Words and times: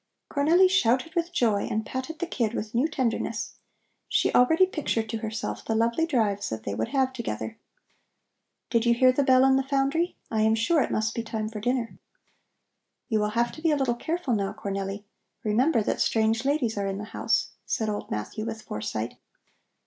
Cornelli 0.31 0.67
shouted 0.67 1.13
with 1.13 1.31
joy 1.31 1.67
and 1.69 1.85
patted 1.85 2.17
the 2.17 2.25
kid 2.25 2.55
with 2.55 2.73
new 2.73 2.87
tenderness. 2.87 3.53
She 4.07 4.33
already 4.33 4.65
pictured 4.65 5.07
to 5.09 5.19
herself 5.19 5.63
the 5.63 5.75
lovely 5.75 6.07
drives 6.07 6.49
that 6.49 6.63
they 6.63 6.73
would 6.73 6.87
have 6.87 7.13
together. 7.13 7.59
"Did 8.71 8.83
you 8.87 8.95
hear 8.95 9.11
the 9.11 9.21
bell 9.21 9.45
in 9.45 9.57
the 9.57 9.63
foundry? 9.63 10.17
I 10.31 10.41
am 10.41 10.55
sure 10.55 10.81
it 10.81 10.89
must 10.89 11.13
be 11.13 11.21
time 11.21 11.49
for 11.49 11.59
dinner. 11.59 11.99
You 13.09 13.19
will 13.19 13.29
have 13.37 13.51
to 13.51 13.61
be 13.61 13.69
a 13.69 13.75
little 13.77 13.93
careful 13.93 14.33
now, 14.33 14.53
Cornelli. 14.53 15.03
Remember 15.43 15.83
that 15.83 16.01
strange 16.01 16.45
ladies 16.45 16.79
are 16.79 16.87
in 16.87 16.97
the 16.97 17.03
house," 17.13 17.51
said 17.67 17.87
old 17.87 18.09
Matthew 18.09 18.43
with 18.43 18.63
foresight. 18.63 19.17